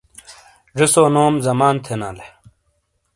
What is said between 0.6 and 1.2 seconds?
جوسو